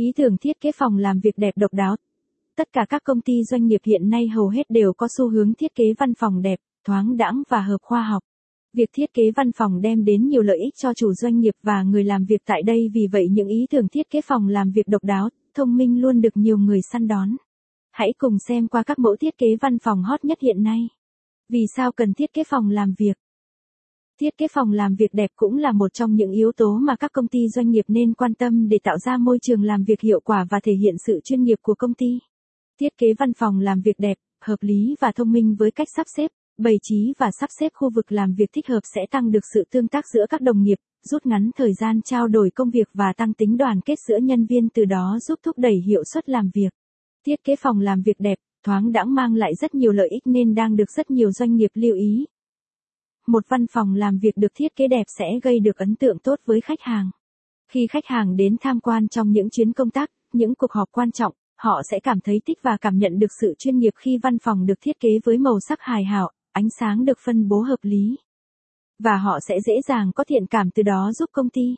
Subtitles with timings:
[0.00, 1.96] Ý tưởng thiết kế phòng làm việc đẹp độc đáo.
[2.56, 5.54] Tất cả các công ty doanh nghiệp hiện nay hầu hết đều có xu hướng
[5.54, 8.22] thiết kế văn phòng đẹp, thoáng đãng và hợp khoa học.
[8.72, 11.82] Việc thiết kế văn phòng đem đến nhiều lợi ích cho chủ doanh nghiệp và
[11.82, 14.88] người làm việc tại đây vì vậy những ý tưởng thiết kế phòng làm việc
[14.88, 17.36] độc đáo, thông minh luôn được nhiều người săn đón.
[17.90, 20.88] Hãy cùng xem qua các mẫu thiết kế văn phòng hot nhất hiện nay.
[21.48, 23.18] Vì sao cần thiết kế phòng làm việc?
[24.20, 27.12] Thiết kế phòng làm việc đẹp cũng là một trong những yếu tố mà các
[27.12, 30.20] công ty doanh nghiệp nên quan tâm để tạo ra môi trường làm việc hiệu
[30.20, 32.18] quả và thể hiện sự chuyên nghiệp của công ty.
[32.80, 36.06] Thiết kế văn phòng làm việc đẹp, hợp lý và thông minh với cách sắp
[36.16, 39.44] xếp, bày trí và sắp xếp khu vực làm việc thích hợp sẽ tăng được
[39.54, 40.78] sự tương tác giữa các đồng nghiệp,
[41.10, 44.46] rút ngắn thời gian trao đổi công việc và tăng tính đoàn kết giữa nhân
[44.46, 46.70] viên từ đó giúp thúc đẩy hiệu suất làm việc.
[47.26, 50.54] Thiết kế phòng làm việc đẹp, thoáng đãng mang lại rất nhiều lợi ích nên
[50.54, 52.24] đang được rất nhiều doanh nghiệp lưu ý.
[53.26, 56.38] Một văn phòng làm việc được thiết kế đẹp sẽ gây được ấn tượng tốt
[56.44, 57.10] với khách hàng.
[57.72, 61.12] Khi khách hàng đến tham quan trong những chuyến công tác, những cuộc họp quan
[61.12, 64.38] trọng, họ sẽ cảm thấy thích và cảm nhận được sự chuyên nghiệp khi văn
[64.38, 67.78] phòng được thiết kế với màu sắc hài hảo, ánh sáng được phân bố hợp
[67.82, 68.16] lý.
[68.98, 71.74] Và họ sẽ dễ dàng có thiện cảm từ đó giúp công ty